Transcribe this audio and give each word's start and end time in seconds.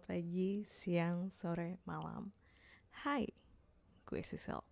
Selamat 0.00 0.16
pagi, 0.16 0.64
siang, 0.64 1.18
sore, 1.28 1.76
malam. 1.84 2.32
Hai, 3.04 3.28
gue 4.08 4.24
Sisel. 4.24 4.64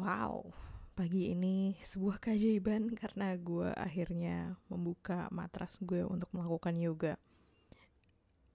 Wow, 0.00 0.56
pagi 0.96 1.36
ini 1.36 1.76
sebuah 1.76 2.16
keajaiban 2.16 2.88
karena 2.96 3.36
gue 3.36 3.68
akhirnya 3.76 4.56
membuka 4.72 5.28
matras 5.28 5.76
gue 5.84 6.00
untuk 6.00 6.32
melakukan 6.32 6.80
yoga. 6.80 7.20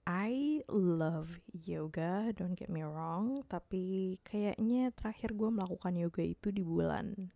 I 0.02 0.66
love 0.66 1.30
yoga, 1.54 2.34
don't 2.34 2.58
get 2.58 2.66
me 2.66 2.82
wrong, 2.82 3.46
tapi 3.46 4.18
kayaknya 4.26 4.90
terakhir 4.98 5.30
gue 5.30 5.46
melakukan 5.46 5.94
yoga 5.94 6.26
itu 6.26 6.50
di 6.50 6.66
bulan 6.66 7.30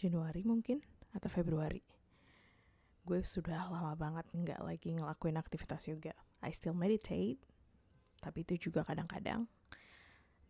Januari 0.00 0.40
mungkin 0.40 0.80
atau 1.12 1.28
Februari 1.28 1.84
gue 3.06 3.22
sudah 3.22 3.70
lama 3.70 3.92
banget 3.94 4.26
nggak 4.34 4.60
lagi 4.66 4.90
ngelakuin 4.90 5.38
aktivitas 5.38 5.86
yoga. 5.86 6.16
I 6.46 6.54
still 6.54 6.78
meditate, 6.78 7.42
tapi 8.22 8.46
itu 8.46 8.70
juga 8.70 8.86
kadang-kadang. 8.86 9.50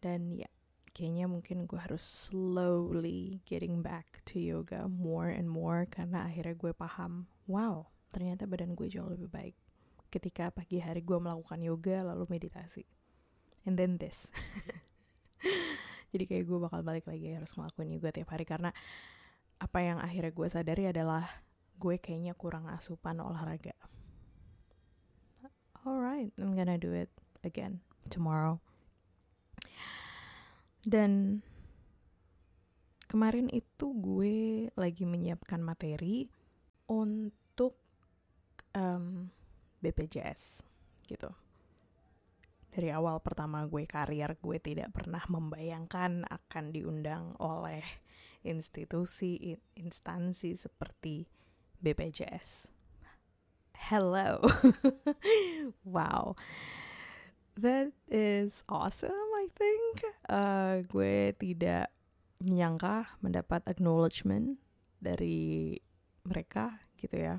Dan 0.05 0.37
ya, 0.37 0.47
kayaknya 0.93 1.25
mungkin 1.25 1.65
gue 1.65 1.81
harus 1.81 2.05
slowly 2.05 3.41
getting 3.49 3.81
back 3.81 4.21
to 4.29 4.37
yoga 4.37 4.85
more 4.85 5.33
and 5.33 5.49
more 5.49 5.89
karena 5.89 6.29
akhirnya 6.29 6.53
gue 6.53 6.73
paham, 6.77 7.25
wow, 7.49 7.89
ternyata 8.13 8.45
badan 8.45 8.77
gue 8.77 8.93
jauh 8.93 9.09
lebih 9.09 9.33
baik 9.33 9.57
ketika 10.09 10.49
pagi 10.55 10.79
hari 10.81 11.03
gue 11.03 11.19
melakukan 11.19 11.61
yoga 11.61 12.07
lalu 12.07 12.25
meditasi. 12.31 12.87
And 13.67 13.75
then 13.75 13.99
this. 13.99 14.31
Jadi 16.15 16.25
kayak 16.25 16.45
gue 16.47 16.59
bakal 16.63 16.81
balik 16.87 17.05
lagi 17.11 17.35
harus 17.35 17.53
ngelakuin 17.53 17.99
yoga 17.99 18.15
tiap 18.15 18.31
hari 18.31 18.47
karena 18.47 18.71
apa 19.59 19.79
yang 19.83 19.99
akhirnya 19.99 20.33
gue 20.33 20.49
sadari 20.49 20.85
adalah 20.89 21.27
gue 21.77 22.01
kayaknya 22.01 22.33
kurang 22.39 22.71
asupan 22.71 23.21
olahraga. 23.21 23.77
Alright, 25.87 26.35
I'm 26.35 26.59
gonna 26.59 26.83
do 26.83 26.91
it 26.91 27.07
again 27.47 27.79
tomorrow. 28.11 28.59
Dan 30.83 31.43
kemarin 33.07 33.47
itu 33.55 33.95
gue 33.95 34.67
lagi 34.75 35.07
menyiapkan 35.07 35.63
materi 35.63 36.27
untuk 36.91 37.79
um, 38.75 39.31
BPJS 39.79 40.67
gitu. 41.07 41.31
Dari 42.75 42.91
awal 42.91 43.23
pertama 43.23 43.63
gue 43.71 43.87
karir, 43.87 44.35
gue 44.43 44.59
tidak 44.59 44.91
pernah 44.91 45.23
membayangkan 45.31 46.27
akan 46.27 46.65
diundang 46.75 47.31
oleh 47.39 47.87
institusi, 48.43 49.55
instansi 49.79 50.59
seperti 50.59 51.31
BPJS. 51.79 52.76
Hello. 53.77 54.41
wow. 55.85 56.35
That 57.57 57.93
is 58.11 58.65
awesome, 58.69 59.29
I 59.37 59.47
think. 59.53 59.95
Uh, 60.29 60.85
gue 60.89 61.33
tidak 61.37 61.93
menyangka 62.41 63.17
mendapat 63.21 63.65
acknowledgement 63.69 64.61
dari 65.01 65.77
mereka 66.25 66.85
gitu 67.01 67.17
ya. 67.17 67.35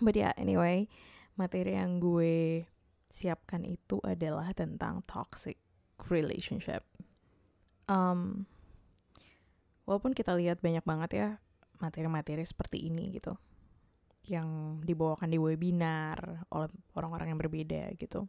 But 0.00 0.16
yeah, 0.16 0.32
anyway, 0.40 0.88
materi 1.36 1.76
yang 1.76 2.00
gue 2.00 2.64
siapkan 3.12 3.64
itu 3.64 4.00
adalah 4.04 4.52
tentang 4.56 5.04
toxic 5.04 5.60
relationship. 6.08 6.84
Um, 7.88 8.46
walaupun 9.90 10.14
kita 10.14 10.38
lihat 10.38 10.62
banyak 10.62 10.86
banget 10.86 11.10
ya 11.10 11.28
materi-materi 11.82 12.46
seperti 12.46 12.86
ini 12.86 13.10
gitu 13.18 13.34
yang 14.28 14.80
dibawakan 14.84 15.32
di 15.32 15.38
webinar 15.40 16.44
oleh 16.52 16.68
orang-orang 16.96 17.32
yang 17.32 17.40
berbeda 17.40 17.94
gitu. 17.96 18.28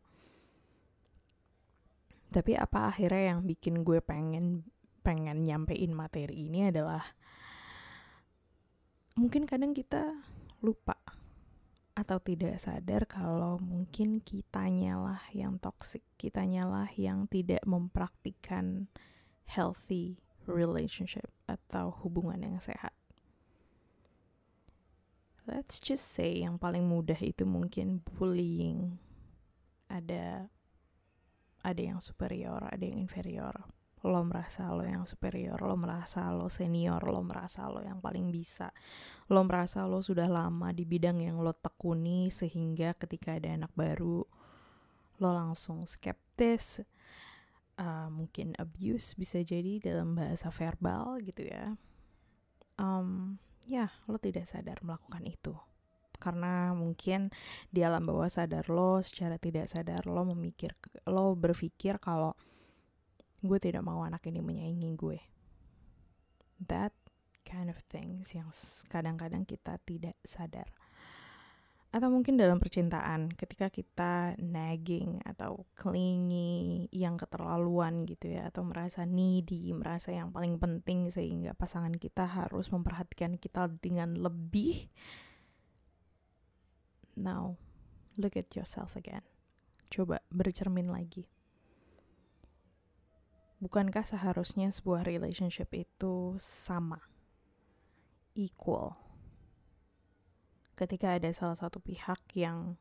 Tapi 2.31 2.55
apa 2.55 2.87
akhirnya 2.87 3.35
yang 3.35 3.43
bikin 3.43 3.83
gue 3.83 3.99
pengen 3.99 4.63
pengen 5.03 5.43
nyampein 5.43 5.91
materi 5.91 6.47
ini 6.47 6.71
adalah 6.71 7.03
mungkin 9.19 9.43
kadang 9.43 9.75
kita 9.75 10.15
lupa 10.63 10.95
atau 11.91 12.17
tidak 12.23 12.55
sadar 12.55 13.03
kalau 13.03 13.59
mungkin 13.59 14.23
kitanya 14.23 14.95
lah 14.95 15.21
yang 15.35 15.59
toxic, 15.59 16.01
kitanya 16.15 16.63
lah 16.63 16.87
yang 16.95 17.27
tidak 17.27 17.59
mempraktikkan 17.67 18.87
healthy 19.43 20.23
relationship 20.47 21.27
atau 21.51 21.91
hubungan 21.99 22.39
yang 22.39 22.57
sehat 22.63 22.95
let's 25.49 25.81
just 25.81 26.05
say 26.13 26.41
yang 26.41 26.61
paling 26.61 26.85
mudah 26.85 27.17
itu 27.17 27.47
mungkin 27.47 28.01
bullying. 28.03 28.97
Ada 29.91 30.47
ada 31.61 31.81
yang 31.81 32.01
superior 32.01 32.61
ada 32.69 32.81
yang 32.81 33.01
inferior. 33.01 33.53
Lo 34.01 34.25
merasa 34.25 34.65
lo 34.73 34.81
yang 34.81 35.05
superior 35.05 35.61
lo 35.61 35.77
merasa 35.77 36.25
lo 36.33 36.49
senior 36.49 37.05
lo 37.05 37.21
merasa 37.21 37.69
lo 37.69 37.81
yang 37.85 38.01
paling 38.01 38.33
bisa. 38.33 38.73
Lo 39.29 39.45
merasa 39.45 39.85
lo 39.85 40.01
sudah 40.01 40.25
lama 40.25 40.73
di 40.73 40.85
bidang 40.85 41.21
yang 41.21 41.37
lo 41.41 41.53
tekuni 41.53 42.33
sehingga 42.33 42.97
ketika 42.97 43.37
ada 43.37 43.53
anak 43.53 43.73
baru 43.77 44.25
lo 45.21 45.29
langsung 45.29 45.85
skeptis 45.85 46.81
uh, 47.77 48.09
mungkin 48.09 48.57
abuse 48.57 49.13
bisa 49.13 49.41
jadi 49.45 49.77
dalam 49.77 50.17
bahasa 50.17 50.49
verbal 50.49 51.21
gitu 51.21 51.45
ya. 51.45 51.77
Um, 52.81 53.37
ya 53.67 53.89
lo 54.09 54.17
tidak 54.17 54.49
sadar 54.49 54.81
melakukan 54.81 55.25
itu. 55.25 55.53
Karena 56.21 56.73
mungkin 56.77 57.33
di 57.73 57.81
alam 57.81 58.05
bawah 58.05 58.29
sadar 58.29 58.69
lo 58.69 59.01
secara 59.01 59.41
tidak 59.41 59.65
sadar 59.65 60.05
lo 60.05 60.21
memikir 60.29 60.77
lo 61.09 61.33
berpikir 61.33 61.97
kalau 61.97 62.37
gue 63.41 63.57
tidak 63.57 63.81
mau 63.81 64.05
anak 64.05 64.21
ini 64.29 64.39
menyaingi 64.41 64.89
gue. 64.93 65.19
That 66.61 66.93
kind 67.41 67.73
of 67.73 67.81
things 67.89 68.37
yang 68.37 68.53
kadang-kadang 68.87 69.49
kita 69.49 69.81
tidak 69.81 70.13
sadar 70.21 70.69
atau 71.91 72.07
mungkin 72.07 72.39
dalam 72.39 72.55
percintaan 72.55 73.35
ketika 73.35 73.67
kita 73.67 74.39
nagging 74.39 75.19
atau 75.27 75.67
clingy 75.75 76.87
yang 76.95 77.19
keterlaluan 77.19 78.07
gitu 78.07 78.31
ya 78.31 78.47
atau 78.47 78.63
merasa 78.63 79.03
needy 79.03 79.75
merasa 79.75 80.15
yang 80.15 80.31
paling 80.31 80.55
penting 80.55 81.11
sehingga 81.11 81.51
pasangan 81.51 81.91
kita 81.99 82.23
harus 82.23 82.71
memperhatikan 82.71 83.35
kita 83.35 83.67
dengan 83.83 84.15
lebih 84.15 84.87
now 87.19 87.59
look 88.15 88.39
at 88.39 88.47
yourself 88.55 88.95
again. 88.95 89.27
Coba 89.91 90.23
bercermin 90.31 90.87
lagi. 90.87 91.27
Bukankah 93.59 94.07
seharusnya 94.07 94.71
sebuah 94.71 95.03
relationship 95.03 95.69
itu 95.75 96.39
sama? 96.39 97.03
Equal 98.31 99.10
ketika 100.81 101.13
ada 101.13 101.29
salah 101.29 101.53
satu 101.53 101.77
pihak 101.77 102.17
yang 102.33 102.73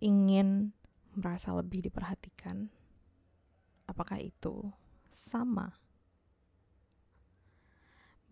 ingin 0.00 0.72
merasa 1.12 1.52
lebih 1.52 1.84
diperhatikan, 1.84 2.72
apakah 3.84 4.24
itu 4.24 4.72
sama? 5.12 5.76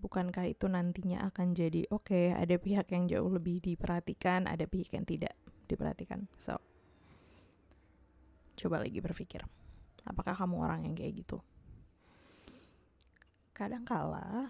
Bukankah 0.00 0.48
itu 0.48 0.64
nantinya 0.64 1.28
akan 1.28 1.52
jadi 1.52 1.84
oke, 1.92 2.08
okay, 2.08 2.32
ada 2.32 2.56
pihak 2.56 2.88
yang 2.88 3.04
jauh 3.04 3.28
lebih 3.28 3.60
diperhatikan, 3.60 4.48
ada 4.48 4.64
pihak 4.64 4.88
yang 4.96 5.04
tidak 5.04 5.36
diperhatikan. 5.68 6.24
So, 6.40 6.56
coba 8.56 8.80
lagi 8.80 9.00
berpikir, 9.04 9.44
apakah 10.08 10.32
kamu 10.32 10.56
orang 10.56 10.88
yang 10.88 10.96
kayak 10.96 11.20
gitu? 11.20 11.40
Kadangkala 13.52 14.48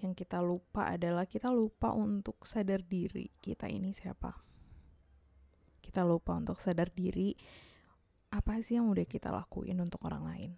yang 0.00 0.16
kita 0.16 0.40
lupa 0.40 0.90
adalah 0.90 1.28
kita 1.28 1.52
lupa 1.52 1.92
untuk 1.92 2.42
sadar 2.48 2.80
diri 2.80 3.28
kita 3.38 3.68
ini 3.68 3.92
siapa. 3.92 4.32
Kita 5.80 6.02
lupa 6.02 6.36
untuk 6.36 6.58
sadar 6.58 6.88
diri 6.88 7.36
apa 8.30 8.62
sih 8.62 8.78
yang 8.78 8.88
udah 8.88 9.06
kita 9.06 9.28
lakuin 9.28 9.78
untuk 9.82 10.06
orang 10.06 10.24
lain. 10.24 10.52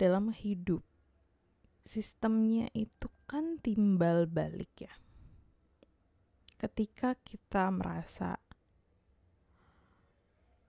Dalam 0.00 0.32
hidup, 0.32 0.80
sistemnya 1.84 2.72
itu 2.72 3.12
kan 3.28 3.60
timbal 3.60 4.24
balik 4.24 4.72
ya. 4.88 4.94
Ketika 6.56 7.16
kita 7.20 7.68
merasa 7.68 8.40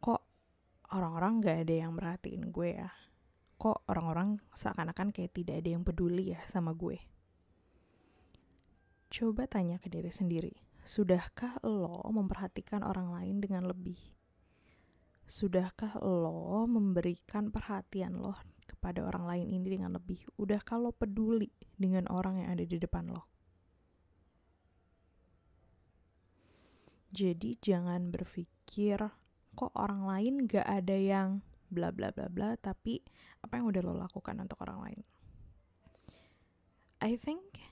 kok 0.04 0.24
orang-orang 0.92 1.40
gak 1.40 1.58
ada 1.68 1.76
yang 1.88 1.92
merhatiin 1.96 2.52
gue 2.52 2.70
ya 2.76 2.92
kok 3.62 3.86
orang-orang 3.86 4.42
seakan-akan 4.58 5.14
kayak 5.14 5.38
tidak 5.38 5.62
ada 5.62 5.70
yang 5.78 5.86
peduli 5.86 6.34
ya 6.34 6.42
sama 6.50 6.74
gue. 6.74 6.98
Coba 9.14 9.46
tanya 9.46 9.78
ke 9.78 9.86
diri 9.86 10.10
sendiri, 10.10 10.50
sudahkah 10.82 11.62
lo 11.62 12.02
memperhatikan 12.10 12.82
orang 12.82 13.14
lain 13.14 13.38
dengan 13.38 13.70
lebih? 13.70 14.02
Sudahkah 15.30 16.02
lo 16.02 16.66
memberikan 16.66 17.54
perhatian 17.54 18.18
lo 18.18 18.34
kepada 18.66 19.06
orang 19.06 19.30
lain 19.30 19.46
ini 19.62 19.78
dengan 19.78 19.94
lebih? 19.94 20.26
Udah 20.42 20.58
kalau 20.66 20.90
peduli 20.90 21.54
dengan 21.78 22.10
orang 22.10 22.42
yang 22.42 22.58
ada 22.58 22.66
di 22.66 22.82
depan 22.82 23.14
lo? 23.14 23.30
Jadi 27.14 27.62
jangan 27.62 28.10
berpikir 28.10 29.06
kok 29.54 29.74
orang 29.78 30.08
lain 30.10 30.34
gak 30.50 30.66
ada 30.66 30.98
yang 30.98 31.46
bla 31.72 31.90
bla 31.90 32.12
bla 32.12 32.28
bla, 32.28 32.60
tapi 32.60 33.00
apa 33.40 33.58
yang 33.58 33.72
udah 33.72 33.82
lo 33.82 33.96
lakukan 33.96 34.36
untuk 34.44 34.60
orang 34.68 34.80
lain. 34.84 35.02
I 37.02 37.18
think 37.18 37.64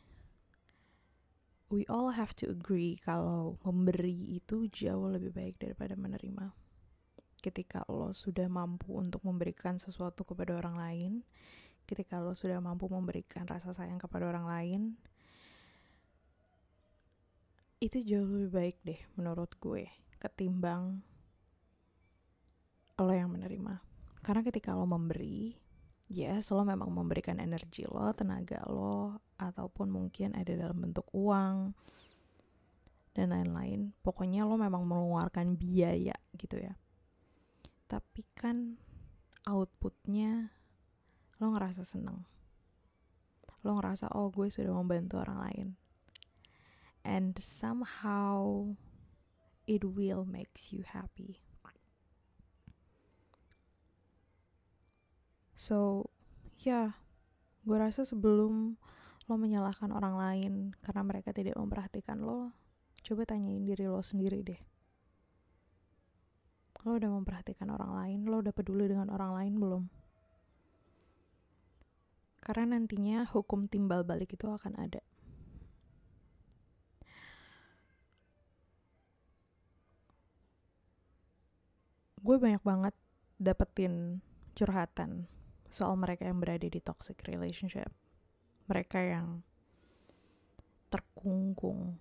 we 1.70 1.86
all 1.86 2.16
have 2.16 2.34
to 2.42 2.50
agree 2.50 2.98
kalau 2.98 3.62
memberi 3.62 4.42
itu 4.42 4.66
jauh 4.74 5.14
lebih 5.14 5.36
baik 5.36 5.56
daripada 5.62 5.94
menerima. 5.94 6.50
Ketika 7.40 7.86
lo 7.88 8.16
sudah 8.16 8.50
mampu 8.50 8.98
untuk 8.98 9.22
memberikan 9.28 9.78
sesuatu 9.78 10.26
kepada 10.26 10.58
orang 10.58 10.76
lain, 10.76 11.12
ketika 11.86 12.18
lo 12.18 12.34
sudah 12.34 12.58
mampu 12.58 12.90
memberikan 12.90 13.46
rasa 13.46 13.72
sayang 13.72 14.02
kepada 14.02 14.28
orang 14.28 14.48
lain, 14.50 14.82
itu 17.80 18.04
jauh 18.04 18.28
lebih 18.28 18.52
baik 18.52 18.78
deh 18.84 19.00
menurut 19.16 19.56
gue 19.56 19.88
ketimbang 20.20 21.00
lo 23.00 23.14
yang 23.16 23.32
menerima 23.32 23.89
karena 24.22 24.42
ketika 24.44 24.76
lo 24.76 24.84
memberi 24.84 25.56
yes 26.10 26.50
lo 26.52 26.66
memang 26.66 26.92
memberikan 26.92 27.38
energi 27.38 27.86
lo 27.88 28.12
tenaga 28.12 28.66
lo 28.68 29.22
ataupun 29.40 29.88
mungkin 29.88 30.36
ada 30.36 30.52
dalam 30.58 30.78
bentuk 30.84 31.08
uang 31.16 31.72
dan 33.20 33.36
lain-lain. 33.36 33.92
Pokoknya 34.00 34.48
lo 34.48 34.56
memang 34.56 34.86
mengeluarkan 34.86 35.60
biaya 35.60 36.16
gitu 36.40 36.56
ya. 36.56 36.80
Tapi 37.90 38.24
kan 38.38 38.80
outputnya 39.44 40.56
lo 41.42 41.52
ngerasa 41.52 41.84
seneng. 41.84 42.24
Lo 43.66 43.76
ngerasa 43.76 44.14
oh 44.16 44.32
gue 44.32 44.48
sudah 44.48 44.72
membantu 44.72 45.20
orang 45.20 45.40
lain. 45.44 45.68
And 47.04 47.36
somehow 47.44 48.72
it 49.66 49.84
will 49.84 50.24
makes 50.24 50.72
you 50.72 50.88
happy. 50.88 51.44
So, 55.60 56.08
ya, 56.64 56.72
yeah, 56.72 56.88
gue 57.68 57.76
rasa 57.76 58.08
sebelum 58.08 58.80
lo 59.28 59.36
menyalahkan 59.36 59.92
orang 59.92 60.16
lain 60.16 60.54
karena 60.80 61.04
mereka 61.04 61.36
tidak 61.36 61.60
memperhatikan 61.60 62.24
lo, 62.24 62.56
coba 63.04 63.28
tanyain 63.28 63.68
diri 63.68 63.92
lo 63.92 64.00
sendiri 64.00 64.40
deh. 64.40 64.62
Lo 66.88 66.96
udah 66.96 67.12
memperhatikan 67.12 67.68
orang 67.76 67.92
lain, 67.92 68.20
lo 68.24 68.40
udah 68.40 68.56
peduli 68.56 68.88
dengan 68.88 69.12
orang 69.12 69.36
lain 69.36 69.54
belum? 69.60 69.84
Karena 72.40 72.80
nantinya 72.80 73.28
hukum 73.28 73.68
timbal 73.68 74.08
balik 74.08 74.40
itu 74.40 74.48
akan 74.48 74.80
ada. 74.80 75.04
gue 82.20 82.36
banyak 82.36 82.62
banget 82.62 82.94
dapetin 83.42 84.22
curhatan 84.54 85.26
soal 85.70 85.94
mereka 85.96 86.26
yang 86.26 86.42
berada 86.42 86.66
di 86.66 86.82
toxic 86.82 87.22
relationship. 87.30 87.94
Mereka 88.66 89.00
yang 89.00 89.46
terkungkung. 90.90 91.98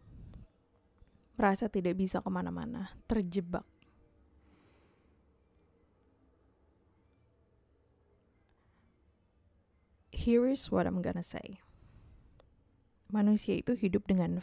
Merasa 1.37 1.71
tidak 1.71 1.95
bisa 2.01 2.19
ke 2.25 2.29
mana-mana. 2.33 2.97
Terjebak. 3.07 3.65
Here 10.11 10.51
is 10.51 10.67
what 10.73 10.89
I'm 10.89 10.99
gonna 10.99 11.23
say. 11.23 11.63
Manusia 13.09 13.57
itu 13.57 13.73
hidup 13.79 14.11
dengan 14.11 14.43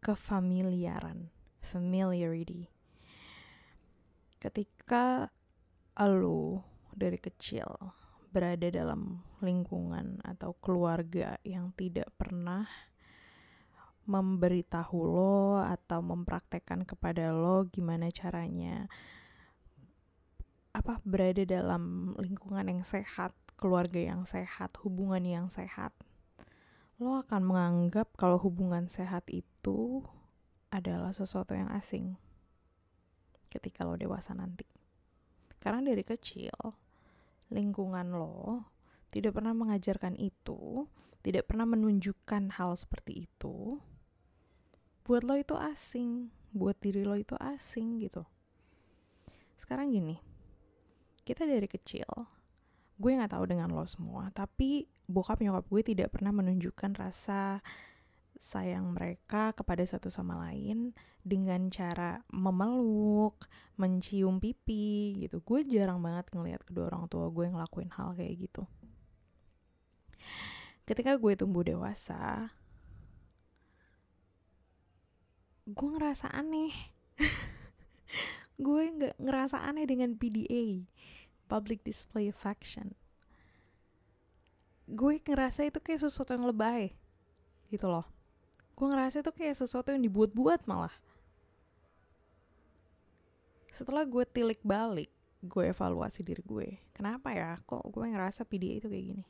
kefamiliaran. 0.00 1.28
Familiarity. 1.60 2.70
Ketika 4.38 5.28
lo 5.98 6.62
dari 6.94 7.18
kecil 7.18 7.66
berada 8.36 8.68
dalam 8.68 9.24
lingkungan 9.40 10.20
atau 10.20 10.52
keluarga 10.60 11.40
yang 11.40 11.72
tidak 11.72 12.12
pernah 12.20 12.68
memberitahu 14.04 14.98
lo 15.08 15.56
atau 15.64 16.04
mempraktekkan 16.04 16.84
kepada 16.84 17.32
lo 17.32 17.64
gimana 17.72 18.12
caranya 18.12 18.92
apa 20.76 21.00
berada 21.08 21.40
dalam 21.48 22.12
lingkungan 22.20 22.68
yang 22.68 22.84
sehat, 22.84 23.32
keluarga 23.56 23.96
yang 23.96 24.28
sehat, 24.28 24.76
hubungan 24.84 25.24
yang 25.24 25.48
sehat. 25.48 25.96
Lo 27.00 27.24
akan 27.24 27.40
menganggap 27.40 28.12
kalau 28.20 28.36
hubungan 28.36 28.84
sehat 28.92 29.24
itu 29.32 30.04
adalah 30.68 31.16
sesuatu 31.16 31.56
yang 31.56 31.72
asing 31.72 32.20
ketika 33.48 33.88
lo 33.88 33.96
dewasa 33.96 34.36
nanti. 34.36 34.68
Karena 35.56 35.80
dari 35.80 36.04
kecil, 36.04 36.52
lingkungan 37.50 38.10
lo 38.14 38.66
tidak 39.10 39.38
pernah 39.38 39.54
mengajarkan 39.54 40.18
itu, 40.18 40.84
tidak 41.22 41.48
pernah 41.48 41.64
menunjukkan 41.64 42.58
hal 42.58 42.74
seperti 42.74 43.24
itu. 43.30 43.78
Buat 45.06 45.22
lo 45.22 45.38
itu 45.38 45.54
asing, 45.54 46.34
buat 46.50 46.74
diri 46.82 47.06
lo 47.06 47.14
itu 47.14 47.38
asing 47.38 48.02
gitu. 48.02 48.26
Sekarang 49.54 49.94
gini, 49.94 50.18
kita 51.22 51.46
dari 51.46 51.70
kecil, 51.70 52.06
gue 52.98 53.10
nggak 53.14 53.32
tahu 53.32 53.44
dengan 53.46 53.70
lo 53.72 53.86
semua, 53.86 54.28
tapi 54.34 54.90
bokap 55.06 55.38
nyokap 55.38 55.64
gue 55.70 55.82
tidak 55.86 56.18
pernah 56.18 56.34
menunjukkan 56.34 56.98
rasa 56.98 57.62
sayang 58.36 58.92
mereka 58.92 59.52
kepada 59.56 59.82
satu 59.82 60.12
sama 60.12 60.36
lain 60.48 60.92
dengan 61.24 61.68
cara 61.72 62.20
memeluk, 62.30 63.48
mencium 63.80 64.38
pipi 64.38 65.16
gitu. 65.26 65.40
Gue 65.42 65.64
jarang 65.64 66.00
banget 66.04 66.30
ngelihat 66.32 66.62
kedua 66.64 66.92
orang 66.92 67.08
tua 67.10 67.28
gue 67.32 67.46
ngelakuin 67.48 67.90
hal 67.96 68.14
kayak 68.14 68.48
gitu. 68.48 68.62
Ketika 70.86 71.18
gue 71.18 71.32
tumbuh 71.34 71.66
dewasa, 71.66 72.54
gue 75.66 75.88
ngerasa 75.98 76.30
aneh. 76.30 76.72
gue 78.66 78.82
nggak 78.86 79.16
ngerasa 79.18 79.66
aneh 79.66 79.84
dengan 79.88 80.14
PDA, 80.14 80.86
public 81.50 81.82
display 81.82 82.30
affection. 82.30 82.94
Gue 84.86 85.18
ngerasa 85.18 85.66
itu 85.66 85.82
kayak 85.82 86.06
sesuatu 86.06 86.38
yang 86.38 86.46
lebay, 86.46 86.94
gitu 87.74 87.90
loh 87.90 88.15
gue 88.76 88.86
ngerasa 88.86 89.24
itu 89.24 89.32
kayak 89.32 89.56
sesuatu 89.56 89.88
yang 89.88 90.04
dibuat-buat 90.04 90.68
malah. 90.68 90.92
Setelah 93.72 94.04
gue 94.04 94.24
tilik 94.28 94.60
balik 94.60 95.08
gue 95.40 95.64
evaluasi 95.72 96.20
diri 96.20 96.44
gue 96.44 96.68
kenapa 96.92 97.32
ya? 97.32 97.56
Kok 97.64 97.88
gue 97.88 98.04
ngerasa 98.12 98.44
PDA 98.44 98.84
itu 98.84 98.88
kayak 98.92 99.06
gini? 99.16 99.24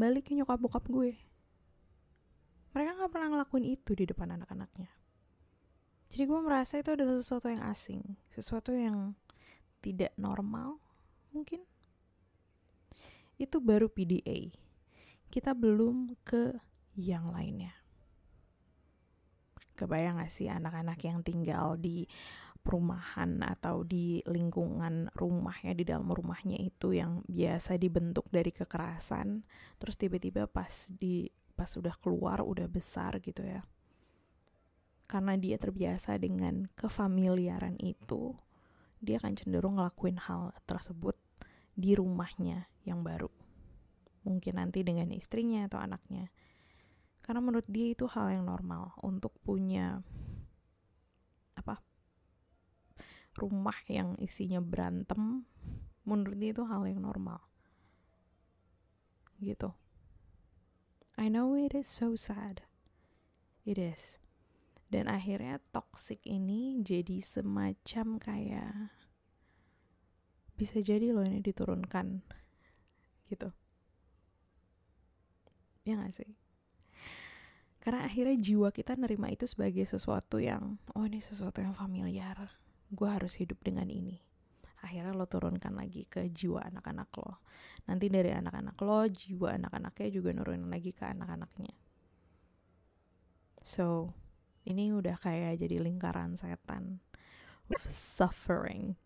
Balik 0.00 0.28
ke 0.28 0.32
nyokap 0.32 0.58
bokap 0.60 0.84
gue 0.88 1.16
mereka 2.74 2.90
nggak 2.98 3.12
pernah 3.14 3.28
ngelakuin 3.30 3.66
itu 3.70 3.94
di 3.94 4.02
depan 4.02 4.34
anak-anaknya. 4.34 4.90
Jadi 6.10 6.22
gue 6.26 6.40
merasa 6.42 6.82
itu 6.82 6.90
adalah 6.90 7.14
sesuatu 7.14 7.46
yang 7.46 7.62
asing 7.62 8.02
sesuatu 8.34 8.74
yang 8.74 9.14
tidak 9.78 10.10
normal 10.18 10.82
mungkin. 11.30 11.62
Itu 13.38 13.62
baru 13.62 13.86
PDA 13.86 14.64
kita 15.34 15.50
belum 15.50 16.14
ke 16.22 16.54
yang 16.94 17.30
lainnya. 17.30 17.74
Kebayang 19.74 20.22
gak 20.22 20.30
sih 20.30 20.46
anak-anak 20.46 20.98
yang 21.02 21.26
tinggal 21.26 21.74
di 21.74 22.06
perumahan 22.64 23.44
atau 23.44 23.84
di 23.84 24.24
lingkungan 24.24 25.12
rumahnya 25.12 25.76
di 25.76 25.84
dalam 25.84 26.08
rumahnya 26.08 26.56
itu 26.56 26.96
yang 26.96 27.20
biasa 27.28 27.76
dibentuk 27.76 28.24
dari 28.32 28.48
kekerasan 28.48 29.44
terus 29.76 30.00
tiba-tiba 30.00 30.48
pas 30.48 30.88
di 30.88 31.28
pas 31.52 31.68
sudah 31.68 31.92
keluar 32.00 32.40
udah 32.40 32.64
besar 32.64 33.20
gitu 33.20 33.44
ya. 33.44 33.60
Karena 35.04 35.36
dia 35.36 35.60
terbiasa 35.60 36.16
dengan 36.16 36.64
kefamiliaran 36.72 37.76
itu 37.84 38.32
dia 39.04 39.20
akan 39.20 39.36
cenderung 39.36 39.76
ngelakuin 39.76 40.16
hal 40.16 40.56
tersebut 40.64 41.20
di 41.76 41.92
rumahnya 41.92 42.72
yang 42.88 43.04
baru. 43.04 43.28
Mungkin 44.24 44.56
nanti 44.56 44.80
dengan 44.80 45.12
istrinya 45.12 45.68
atau 45.68 45.84
anaknya 45.84 46.32
karena 47.24 47.40
menurut 47.40 47.64
dia 47.64 47.96
itu 47.96 48.04
hal 48.04 48.28
yang 48.36 48.44
normal 48.44 48.92
untuk 49.00 49.32
punya 49.40 50.04
apa 51.56 51.80
rumah 53.40 53.80
yang 53.88 54.12
isinya 54.20 54.60
berantem. 54.60 55.48
Menurut 56.04 56.36
dia 56.36 56.52
itu 56.52 56.68
hal 56.68 56.84
yang 56.84 57.00
normal. 57.00 57.40
Gitu. 59.40 59.72
I 61.16 61.32
know 61.32 61.56
it 61.56 61.72
is 61.72 61.88
so 61.88 62.12
sad. 62.12 62.60
It 63.64 63.80
is. 63.80 64.20
Dan 64.92 65.08
akhirnya 65.08 65.64
toxic 65.72 66.20
ini 66.28 66.76
jadi 66.84 67.24
semacam 67.24 68.20
kayak 68.20 68.92
bisa 70.60 70.84
jadi 70.84 71.16
loh 71.16 71.24
ini 71.24 71.40
diturunkan. 71.40 72.20
Gitu. 73.32 73.48
Ya 75.88 75.96
gak 75.96 76.20
sih 76.20 76.43
karena 77.84 78.08
akhirnya 78.08 78.40
jiwa 78.40 78.72
kita 78.72 78.96
nerima 78.96 79.28
itu 79.28 79.44
sebagai 79.44 79.84
sesuatu 79.84 80.40
yang 80.40 80.80
oh 80.96 81.04
ini 81.04 81.20
sesuatu 81.20 81.60
yang 81.60 81.76
familiar. 81.76 82.48
Gue 82.88 83.12
harus 83.12 83.36
hidup 83.36 83.60
dengan 83.60 83.92
ini. 83.92 84.24
Akhirnya 84.80 85.12
lo 85.12 85.28
turunkan 85.28 85.76
lagi 85.76 86.08
ke 86.08 86.32
jiwa 86.32 86.64
anak-anak 86.64 87.12
lo. 87.20 87.44
Nanti 87.84 88.08
dari 88.08 88.32
anak-anak 88.32 88.76
lo 88.80 89.04
jiwa 89.04 89.60
anak-anaknya 89.60 90.08
juga 90.08 90.32
nurunin 90.32 90.72
lagi 90.72 90.96
ke 90.96 91.04
anak-anaknya. 91.04 91.76
So 93.60 94.16
ini 94.64 94.88
udah 94.96 95.20
kayak 95.20 95.60
jadi 95.60 95.76
lingkaran 95.84 96.40
setan. 96.40 97.04
Suffering. 98.16 98.96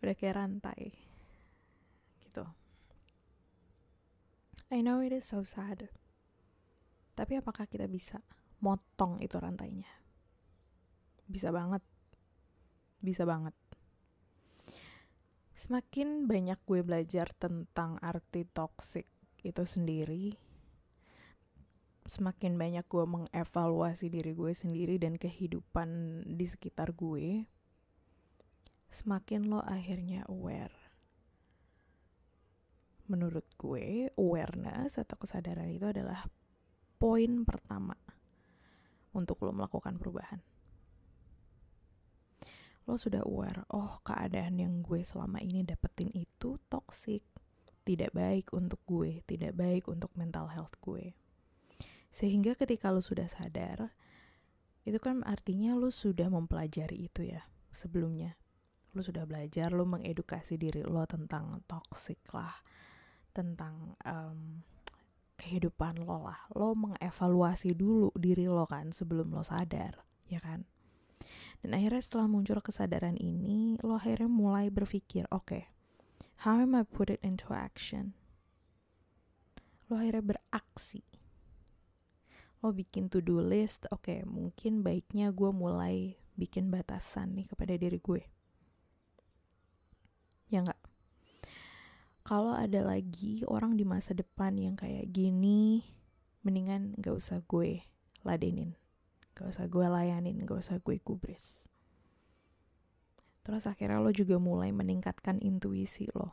Udah 0.00 0.16
kayak 0.16 0.40
rantai. 0.40 0.96
Gitu 2.24 2.61
I 4.72 4.80
know 4.80 5.04
it 5.04 5.12
is 5.12 5.28
so 5.28 5.44
sad. 5.44 5.92
Tapi 7.12 7.36
apakah 7.36 7.68
kita 7.68 7.84
bisa 7.84 8.24
motong 8.64 9.20
itu 9.20 9.36
rantainya? 9.36 9.88
Bisa 11.28 11.52
banget. 11.52 11.84
Bisa 13.04 13.28
banget. 13.28 13.52
Semakin 15.52 16.24
banyak 16.24 16.56
gue 16.64 16.80
belajar 16.80 17.28
tentang 17.36 18.00
arti 18.00 18.48
toxic 18.48 19.04
itu 19.44 19.62
sendiri 19.62 20.34
semakin 22.06 22.58
banyak 22.58 22.84
gue 22.90 23.04
mengevaluasi 23.06 24.10
diri 24.10 24.34
gue 24.34 24.52
sendiri 24.52 24.98
dan 24.98 25.14
kehidupan 25.14 26.22
di 26.26 26.46
sekitar 26.50 26.92
gue, 26.98 27.46
semakin 28.90 29.46
lo 29.46 29.62
akhirnya 29.62 30.26
aware. 30.26 30.81
Menurut 33.12 33.44
gue, 33.60 34.08
awareness 34.16 34.96
atau 34.96 35.20
kesadaran 35.20 35.68
itu 35.68 35.84
adalah 35.84 36.24
poin 36.96 37.44
pertama 37.44 37.92
untuk 39.12 39.44
lo 39.44 39.52
melakukan 39.52 40.00
perubahan. 40.00 40.40
Lo 42.88 42.96
sudah 42.96 43.20
aware, 43.28 43.68
oh 43.68 44.00
keadaan 44.00 44.56
yang 44.56 44.80
gue 44.80 45.04
selama 45.04 45.44
ini 45.44 45.60
dapetin 45.60 46.08
itu 46.16 46.56
toxic, 46.72 47.20
tidak 47.84 48.16
baik 48.16 48.48
untuk 48.56 48.80
gue, 48.88 49.20
tidak 49.28 49.52
baik 49.60 49.92
untuk 49.92 50.08
mental 50.16 50.48
health 50.48 50.72
gue 50.80 51.12
sehingga 52.12 52.52
ketika 52.54 52.92
lu 52.92 53.00
sudah 53.00 53.24
sadar, 53.24 53.88
itu 54.84 55.00
kan 55.00 55.24
artinya 55.24 55.72
lu 55.72 55.88
sudah 55.88 56.28
mempelajari 56.28 57.08
itu 57.08 57.24
ya 57.24 57.40
sebelumnya. 57.72 58.36
Lu 58.92 59.00
sudah 59.00 59.24
belajar, 59.24 59.72
lu 59.72 59.88
mengedukasi 59.88 60.60
diri 60.60 60.84
lo 60.84 61.08
tentang 61.08 61.64
toxic 61.64 62.20
lah, 62.36 62.52
tentang 63.32 63.96
um, 64.04 64.62
kehidupan 65.40 66.04
lo 66.04 66.28
lah. 66.28 66.40
Lo 66.54 66.76
mengevaluasi 66.76 67.74
dulu 67.74 68.12
diri 68.14 68.46
lo 68.46 68.68
kan 68.68 68.92
sebelum 68.94 69.32
lo 69.32 69.42
sadar, 69.42 70.04
ya 70.28 70.38
kan? 70.38 70.68
Dan 71.64 71.74
akhirnya 71.74 72.02
setelah 72.02 72.28
muncul 72.28 72.58
kesadaran 72.62 73.16
ini, 73.16 73.80
lo 73.82 73.96
akhirnya 73.96 74.28
mulai 74.28 74.68
berpikir, 74.68 75.26
oke, 75.30 75.46
okay, 75.46 75.62
how 76.44 76.58
am 76.58 76.76
I 76.76 76.86
put 76.86 77.10
it 77.10 77.22
into 77.24 77.50
action? 77.54 78.14
Lo 79.90 79.98
akhirnya 79.98 80.36
beraksi 80.36 81.02
lo 82.62 82.70
bikin 82.70 83.10
to-do 83.10 83.42
list, 83.42 83.90
oke 83.90 84.06
okay, 84.06 84.18
mungkin 84.22 84.86
baiknya 84.86 85.34
gue 85.34 85.50
mulai 85.50 86.14
bikin 86.38 86.70
batasan 86.70 87.34
nih 87.34 87.50
kepada 87.50 87.74
diri 87.74 87.98
gue. 87.98 88.22
Ya 90.46 90.62
enggak? 90.62 90.81
Kalau 92.22 92.54
ada 92.54 92.86
lagi 92.86 93.42
orang 93.50 93.74
di 93.74 93.82
masa 93.82 94.14
depan 94.14 94.54
yang 94.54 94.78
kayak 94.78 95.10
gini, 95.10 95.82
mendingan 96.46 96.94
gak 97.02 97.18
usah 97.18 97.42
gue 97.42 97.82
ladenin. 98.22 98.78
Gak 99.34 99.58
usah 99.58 99.66
gue 99.66 99.86
layanin, 99.86 100.38
gak 100.46 100.62
usah 100.62 100.78
gue 100.78 101.02
kubris. 101.02 101.66
Terus 103.42 103.66
akhirnya 103.66 103.98
lo 103.98 104.14
juga 104.14 104.38
mulai 104.38 104.70
meningkatkan 104.70 105.42
intuisi 105.42 106.06
lo. 106.14 106.30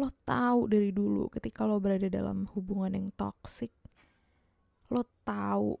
Lo 0.00 0.08
tahu 0.24 0.72
dari 0.72 0.88
dulu 0.88 1.28
ketika 1.28 1.68
lo 1.68 1.76
berada 1.82 2.08
dalam 2.08 2.48
hubungan 2.56 2.96
yang 2.96 3.08
toxic, 3.12 3.74
lo 4.88 5.04
tahu 5.26 5.76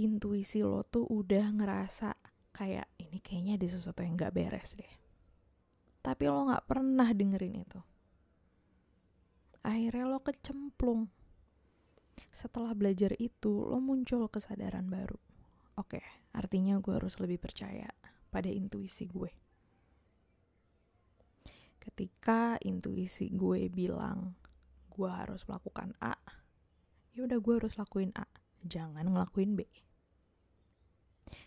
intuisi 0.00 0.64
lo 0.64 0.80
tuh 0.88 1.04
udah 1.04 1.52
ngerasa 1.60 2.16
kayak 2.56 2.88
ini 2.96 3.20
kayaknya 3.20 3.60
ada 3.60 3.68
sesuatu 3.68 4.00
yang 4.00 4.16
gak 4.16 4.32
beres 4.32 4.72
deh. 4.80 4.94
Tapi 6.00 6.24
lo 6.24 6.48
gak 6.48 6.64
pernah 6.64 7.12
dengerin 7.12 7.60
itu. 7.60 7.80
Akhirnya 9.66 10.06
lo 10.06 10.22
kecemplung. 10.22 11.10
Setelah 12.30 12.70
belajar 12.78 13.18
itu, 13.18 13.66
lo 13.66 13.82
muncul 13.82 14.30
kesadaran 14.30 14.86
baru. 14.86 15.18
Oke, 15.74 16.00
artinya 16.30 16.78
gue 16.78 16.94
harus 16.94 17.18
lebih 17.18 17.42
percaya 17.42 17.90
pada 18.30 18.46
intuisi 18.46 19.10
gue. 19.10 19.34
Ketika 21.82 22.62
intuisi 22.62 23.26
gue 23.34 23.66
bilang 23.66 24.38
gue 24.86 25.10
harus 25.10 25.42
melakukan 25.50 25.98
A, 25.98 26.14
ya 27.12 27.26
udah 27.26 27.38
gue 27.42 27.54
harus 27.58 27.74
lakuin 27.74 28.14
A 28.14 28.24
jangan 28.66 29.06
ngelakuin 29.06 29.54
B. 29.54 29.66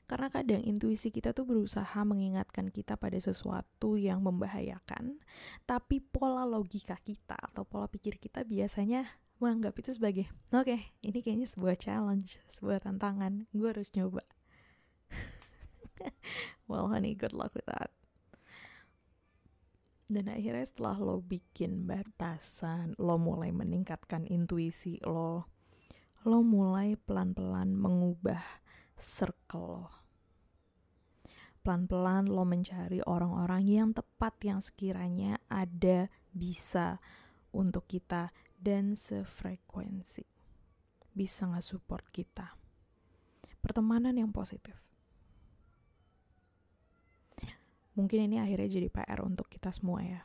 Karena 0.09 0.25
kadang 0.33 0.65
intuisi 0.65 1.13
kita 1.13 1.37
tuh 1.37 1.45
berusaha 1.45 2.01
mengingatkan 2.01 2.73
kita 2.73 2.97
pada 2.97 3.21
sesuatu 3.21 3.93
yang 3.93 4.25
membahayakan, 4.25 5.21
tapi 5.69 6.01
pola 6.01 6.49
logika 6.49 6.97
kita 6.97 7.37
atau 7.37 7.61
pola 7.61 7.85
pikir 7.85 8.17
kita 8.17 8.41
biasanya 8.41 9.05
menganggap 9.37 9.77
itu 9.77 9.93
sebagai, 9.93 10.25
oke, 10.49 10.65
okay, 10.65 10.89
ini 11.05 11.21
kayaknya 11.21 11.45
sebuah 11.45 11.77
challenge, 11.77 12.41
sebuah 12.57 12.81
tantangan, 12.89 13.45
gue 13.53 13.69
harus 13.69 13.93
nyoba. 13.93 14.25
well 16.69 16.89
honey, 16.89 17.13
good 17.13 17.37
luck 17.37 17.53
with 17.53 17.69
that. 17.69 17.93
Dan 20.09 20.25
akhirnya 20.25 20.65
setelah 20.65 20.97
lo 20.97 21.21
bikin 21.21 21.85
batasan, 21.85 22.97
lo 22.97 23.21
mulai 23.21 23.53
meningkatkan 23.53 24.25
intuisi 24.25 24.97
lo, 25.05 25.45
lo 26.25 26.41
mulai 26.41 26.97
pelan-pelan 26.97 27.77
mengubah 27.77 28.41
circle 28.97 29.85
lo. 29.85 29.98
Pelan-pelan 31.59 32.31
lo 32.31 32.47
mencari 32.47 33.03
orang-orang 33.03 33.61
yang 33.67 33.89
tepat 33.91 34.33
yang 34.41 34.63
sekiranya 34.63 35.37
ada 35.51 36.07
bisa 36.31 36.97
untuk 37.51 37.85
kita 37.85 38.31
dan 38.55 38.95
sefrekuensi. 38.95 40.23
Bisa 41.11 41.49
nggak 41.51 41.65
support 41.65 42.05
kita. 42.09 42.55
Pertemanan 43.59 44.15
yang 44.15 44.31
positif. 44.31 44.75
Mungkin 47.99 48.31
ini 48.31 48.39
akhirnya 48.39 48.79
jadi 48.79 48.87
PR 48.87 49.19
untuk 49.27 49.51
kita 49.51 49.75
semua 49.75 49.99
ya. 49.99 50.23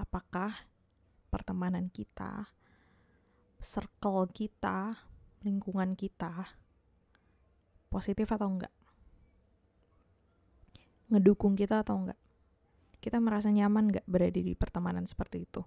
Apakah 0.00 0.56
pertemanan 1.28 1.92
kita, 1.92 2.48
circle 3.60 4.32
kita, 4.32 4.96
lingkungan 5.44 5.92
kita 5.92 6.48
positif 7.90 8.30
atau 8.30 8.48
enggak 8.48 8.72
ngedukung 11.10 11.58
kita 11.58 11.82
atau 11.82 12.00
enggak? 12.00 12.20
Kita 13.02 13.18
merasa 13.18 13.50
nyaman 13.50 13.90
enggak 13.90 14.06
berada 14.06 14.40
di 14.40 14.54
pertemanan 14.54 15.04
seperti 15.04 15.44
itu? 15.44 15.62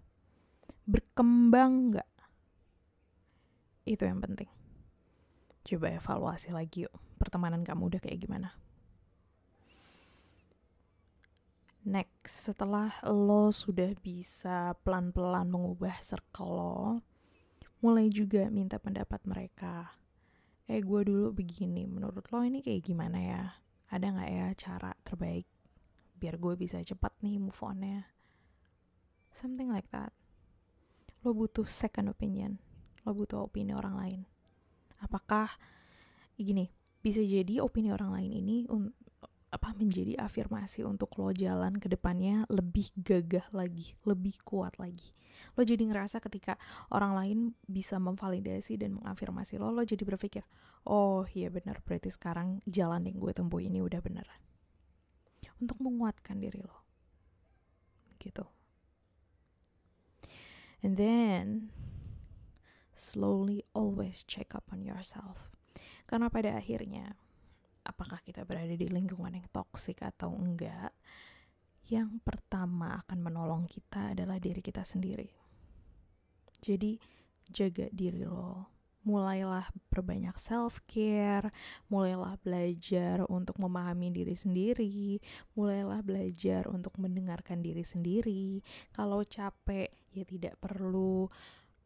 Berkembang 0.87 1.91
enggak? 1.91 2.09
Itu 3.83 4.07
yang 4.07 4.23
penting. 4.23 4.47
Coba 5.63 5.95
evaluasi 5.95 6.51
lagi 6.51 6.87
yuk 6.87 6.95
pertemanan 7.19 7.63
kamu 7.63 7.91
udah 7.91 8.01
kayak 8.03 8.19
gimana? 8.19 8.51
Next 11.83 12.47
setelah 12.47 12.95
lo 13.03 13.51
sudah 13.51 13.91
bisa 13.99 14.71
pelan-pelan 14.87 15.51
mengubah 15.51 15.99
circle 15.99 16.51
lo 16.51 16.83
mulai 17.83 18.07
juga 18.07 18.47
minta 18.47 18.79
pendapat 18.79 19.19
mereka. 19.27 19.91
Eh 20.63 20.79
gue 20.79 21.01
dulu 21.03 21.35
begini, 21.35 21.83
menurut 21.83 22.23
lo 22.31 22.39
ini 22.39 22.63
kayak 22.63 22.87
gimana 22.87 23.19
ya? 23.19 23.43
Ada 23.93 24.09
gak 24.09 24.31
ya 24.33 24.47
cara 24.57 24.91
terbaik 25.05 25.45
biar 26.17 26.41
gue 26.41 26.57
bisa 26.57 26.81
cepat 26.81 27.13
nih 27.21 27.37
move 27.37 27.61
on-nya? 27.61 28.09
Something 29.29 29.69
like 29.69 29.85
that. 29.93 30.09
Lo 31.21 31.37
butuh 31.37 31.69
second 31.69 32.09
opinion. 32.09 32.57
Lo 33.05 33.13
butuh 33.13 33.45
opini 33.45 33.77
orang 33.77 33.95
lain. 34.01 34.21
Apakah 34.97 35.53
gini, 36.33 36.73
bisa 37.05 37.21
jadi 37.21 37.61
opini 37.61 37.93
orang 37.93 38.17
lain 38.17 38.31
ini 38.33 38.65
apa 39.53 39.77
menjadi 39.77 40.17
afirmasi 40.17 40.81
untuk 40.81 41.13
lo 41.21 41.29
jalan 41.29 41.77
ke 41.77 41.85
depannya 41.85 42.49
lebih 42.49 42.89
gagah 42.97 43.45
lagi, 43.53 43.93
lebih 44.01 44.41
kuat 44.41 44.81
lagi. 44.81 45.13
Lo 45.53 45.61
jadi 45.61 45.85
ngerasa 45.85 46.17
ketika 46.17 46.57
orang 46.89 47.13
lain 47.13 47.39
bisa 47.69 48.01
memvalidasi 48.01 48.81
dan 48.81 48.97
mengafirmasi 48.97 49.61
lo, 49.61 49.69
lo 49.69 49.85
jadi 49.85 50.01
berpikir, 50.01 50.41
oh 50.89 51.29
iya 51.37 51.53
benar, 51.53 51.85
berarti 51.85 52.09
sekarang 52.09 52.65
jalan 52.65 53.05
yang 53.05 53.21
gue 53.21 53.29
tempuh 53.29 53.61
ini 53.61 53.85
udah 53.85 54.01
bener. 54.01 54.25
Untuk 55.61 55.77
menguatkan 55.77 56.41
diri 56.41 56.65
lo. 56.65 56.81
Gitu. 58.17 58.41
And 60.81 60.97
then, 60.97 61.69
slowly 62.97 63.63
always 63.71 64.25
check 64.25 64.57
up 64.57 64.67
on 64.73 64.81
yourself. 64.81 65.53
Karena 66.09 66.27
pada 66.27 66.59
akhirnya, 66.59 67.15
apakah 67.83 68.19
kita 68.23 68.47
berada 68.47 68.73
di 68.73 68.87
lingkungan 68.87 69.35
yang 69.35 69.47
toksik 69.51 70.03
atau 70.03 70.31
enggak, 70.31 70.91
yang 71.91 72.23
pertama 72.23 73.03
akan 73.03 73.19
menolong 73.19 73.63
kita 73.67 74.15
adalah 74.15 74.39
diri 74.39 74.63
kita 74.63 74.87
sendiri. 74.87 75.27
Jadi, 76.63 76.95
jaga 77.51 77.91
diri 77.91 78.23
lo. 78.23 78.71
Mulailah 79.03 79.67
berbanyak 79.91 80.39
self-care, 80.39 81.51
mulailah 81.91 82.39
belajar 82.39 83.27
untuk 83.27 83.59
memahami 83.59 84.15
diri 84.15 84.31
sendiri, 84.31 85.19
mulailah 85.59 85.99
belajar 85.99 86.71
untuk 86.71 86.95
mendengarkan 86.95 87.59
diri 87.59 87.83
sendiri. 87.83 88.63
Kalau 88.95 89.27
capek, 89.27 89.91
ya 90.15 90.23
tidak 90.23 90.55
perlu 90.63 91.27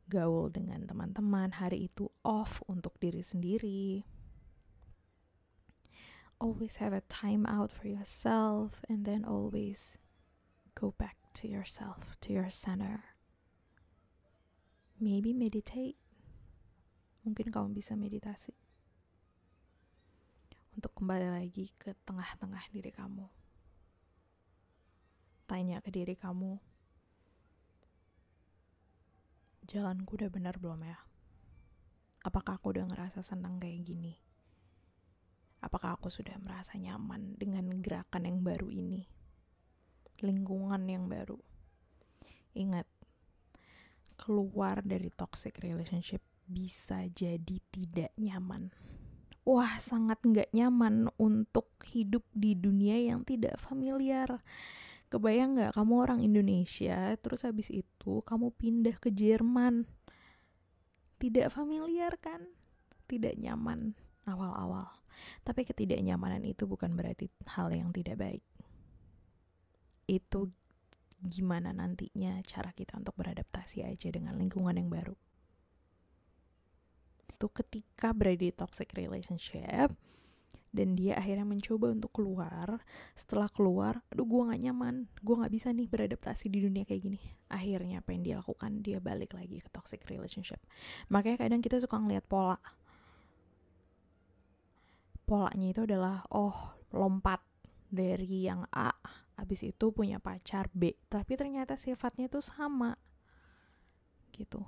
gaul 0.05 0.53
dengan 0.53 0.85
teman-teman. 0.85 1.57
Hari 1.57 1.89
itu 1.89 2.05
off 2.21 2.61
untuk 2.69 2.93
diri 3.01 3.25
sendiri. 3.25 4.05
Always 6.37 6.77
have 6.77 6.93
a 6.93 7.01
time 7.09 7.49
out 7.49 7.73
for 7.73 7.89
yourself, 7.89 8.85
and 8.85 9.09
then 9.09 9.25
always 9.25 9.97
go 10.77 10.93
back 10.97 11.17
to 11.41 11.49
yourself, 11.49 12.13
to 12.21 12.29
your 12.29 12.53
center. 12.53 13.17
Maybe 15.01 15.33
meditate. 15.33 15.97
Mungkin 17.25 17.49
kamu 17.49 17.73
bisa 17.73 17.97
meditasi. 17.97 18.53
Untuk 20.77 20.93
kembali 20.93 21.41
lagi 21.41 21.73
ke 21.73 21.97
tengah-tengah 22.05 22.69
diri 22.69 22.93
kamu. 22.93 23.25
Tanya 25.49 25.81
ke 25.81 25.89
diri 25.89 26.13
kamu, 26.13 26.59
jalanku 29.67 30.15
udah 30.15 30.31
benar 30.31 30.55
belum 30.59 30.79
ya? 30.85 30.99
Apakah 32.23 32.59
aku 32.59 32.75
udah 32.75 32.87
ngerasa 32.87 33.23
senang 33.23 33.59
kayak 33.59 33.83
gini? 33.83 34.26
Apakah 35.57 35.97
aku 35.97 36.13
sudah 36.13 36.37
merasa 36.37 36.77
nyaman 36.77 37.33
dengan 37.33 37.65
gerakan 37.81 38.29
yang 38.29 38.39
baru 38.45 38.69
ini? 38.69 39.01
Lingkungan 40.21 40.85
yang 40.85 41.09
baru. 41.09 41.37
Ingat, 42.53 42.85
keluar 44.17 44.85
dari 44.85 45.09
toxic 45.13 45.57
relationship 45.61 46.21
bisa 46.45 47.05
jadi 47.09 47.57
tidak 47.73 48.13
nyaman. 48.17 48.69
Wah, 49.47 49.79
sangat 49.81 50.21
nggak 50.21 50.53
nyaman 50.53 51.09
untuk 51.17 51.73
hidup 51.89 52.25
di 52.35 52.53
dunia 52.53 52.99
yang 52.99 53.25
tidak 53.25 53.57
familiar. 53.57 54.43
Kebayang 55.07 55.55
nggak 55.55 55.73
kamu 55.73 55.93
orang 56.03 56.19
Indonesia, 56.19 57.15
terus 57.17 57.47
habis 57.47 57.71
itu 57.71 58.21
kamu 58.27 58.51
pindah 58.53 58.99
ke 58.99 59.09
Jerman. 59.09 59.87
Tidak 61.17 61.47
familiar 61.49 62.19
kan? 62.19 62.45
Tidak 63.07 63.39
nyaman 63.39 63.95
awal-awal. 64.27 64.91
Tapi 65.41 65.65
ketidaknyamanan 65.65 66.45
itu 66.45 66.69
bukan 66.69 66.93
berarti 66.93 67.31
hal 67.49 67.73
yang 67.73 67.89
tidak 67.89 68.21
baik. 68.21 68.43
Itu 70.05 70.51
gimana 71.17 71.73
nantinya 71.73 72.37
cara 72.45 72.69
kita 72.75 73.01
untuk 73.01 73.17
beradaptasi 73.17 73.81
aja 73.81 74.07
dengan 74.13 74.37
lingkungan 74.37 74.77
yang 74.77 74.91
baru. 74.91 75.17
Itu 77.33 77.49
ketika 77.49 78.13
berada 78.13 78.37
di 78.37 78.53
toxic 78.53 78.93
relationship 78.93 79.93
dan 80.77 80.93
dia 80.93 81.17
akhirnya 81.17 81.47
mencoba 81.47 81.89
untuk 81.89 82.13
keluar. 82.13 82.81
Setelah 83.17 83.49
keluar, 83.49 84.05
aduh 84.13 84.27
gue 84.29 84.41
gak 84.53 84.61
nyaman, 84.61 85.09
gue 85.25 85.35
gak 85.41 85.53
bisa 85.53 85.73
nih 85.73 85.89
beradaptasi 85.89 86.53
di 86.53 86.61
dunia 86.61 86.85
kayak 86.85 87.01
gini. 87.01 87.19
Akhirnya 87.49 88.05
apa 88.05 88.13
yang 88.13 88.21
dia 88.21 88.35
lakukan? 88.37 88.85
Dia 88.85 89.01
balik 89.01 89.33
lagi 89.33 89.57
ke 89.57 89.69
toxic 89.73 90.05
relationship. 90.05 90.61
Makanya 91.09 91.49
kadang 91.49 91.61
kita 91.65 91.81
suka 91.81 91.97
ngeliat 91.97 92.25
pola. 92.29 92.61
Polanya 95.27 95.67
itu 95.75 95.83
adalah, 95.83 96.23
oh 96.31 96.55
lompat 96.95 97.43
dari 97.91 98.47
yang 98.47 98.63
A 98.71 98.95
abis 99.37 99.69
itu 99.69 99.93
punya 99.93 100.17
pacar 100.17 100.71
B. 100.73 100.95
Tapi 101.11 101.37
ternyata 101.37 101.77
sifatnya 101.77 102.31
tuh 102.31 102.41
sama. 102.41 102.97
Gitu. 104.33 104.63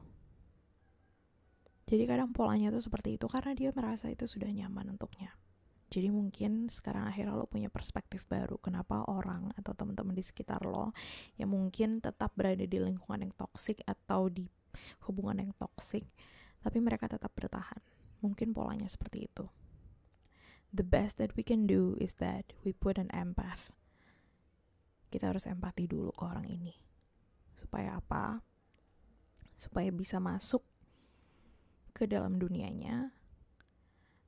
Jadi 1.90 2.04
kadang 2.06 2.30
polanya 2.30 2.70
tuh 2.70 2.86
seperti 2.86 3.18
itu 3.18 3.26
karena 3.26 3.58
dia 3.58 3.74
merasa 3.74 4.14
itu 4.14 4.30
sudah 4.30 4.46
nyaman 4.46 4.94
untuknya. 4.94 5.34
Jadi 5.90 6.14
mungkin 6.14 6.70
sekarang 6.70 7.10
akhirnya 7.10 7.34
lo 7.34 7.50
punya 7.50 7.66
perspektif 7.74 8.30
baru 8.30 8.62
kenapa 8.62 9.10
orang 9.10 9.50
atau 9.58 9.74
teman-teman 9.74 10.14
di 10.14 10.22
sekitar 10.22 10.62
lo 10.70 10.94
yang 11.42 11.50
mungkin 11.50 11.98
tetap 11.98 12.30
berada 12.38 12.62
di 12.62 12.78
lingkungan 12.78 13.26
yang 13.26 13.34
toksik 13.34 13.82
atau 13.90 14.30
di 14.30 14.46
hubungan 15.10 15.42
yang 15.42 15.52
toksik 15.58 16.06
tapi 16.62 16.78
mereka 16.78 17.10
tetap 17.10 17.34
bertahan. 17.34 17.82
Mungkin 18.22 18.54
polanya 18.54 18.86
seperti 18.86 19.26
itu 19.26 19.50
the 20.70 20.86
best 20.86 21.18
that 21.18 21.34
we 21.34 21.42
can 21.42 21.66
do 21.66 21.98
is 21.98 22.18
that 22.22 22.54
we 22.62 22.74
put 22.74 22.98
an 22.98 23.10
empath 23.10 23.74
kita 25.10 25.34
harus 25.34 25.50
empati 25.50 25.90
dulu 25.90 26.14
ke 26.14 26.22
orang 26.22 26.46
ini. 26.46 26.74
Supaya 27.58 27.98
apa? 27.98 28.46
Supaya 29.58 29.90
bisa 29.90 30.22
masuk 30.22 30.64
ke 31.92 32.06
dalam 32.06 32.38
dunianya, 32.38 33.12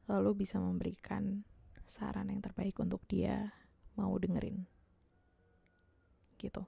lalu 0.10 0.43
bisa 0.43 0.60
memberikan 0.60 1.45
saran 1.86 2.34
yang 2.34 2.41
terbaik 2.43 2.75
untuk 2.82 3.06
dia 3.08 3.54
mau 3.95 4.12
dengerin. 4.17 4.65
Gitu. 6.36 6.65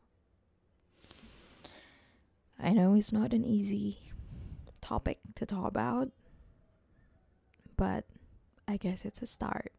I 2.62 2.72
know 2.72 2.96
it's 2.96 3.12
not 3.12 3.34
an 3.34 3.44
easy 3.44 4.14
topic 4.80 5.20
to 5.36 5.44
talk 5.44 5.68
about, 5.68 6.14
but 7.76 8.08
I 8.68 8.78
guess 8.78 9.06
it's 9.06 9.22
a 9.22 9.26
start 9.26 9.72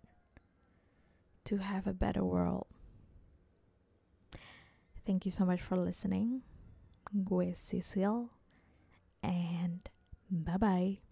to 1.44 1.58
have 1.58 1.86
a 1.86 1.92
better 1.92 2.24
world. 2.24 2.66
Thank 5.06 5.24
you 5.24 5.30
so 5.30 5.44
much 5.44 5.60
for 5.60 5.76
listening. 5.76 6.42
Gue 7.24 7.54
Cecil, 7.54 8.30
and 9.22 9.88
bye 10.30 10.56
bye. 10.56 11.03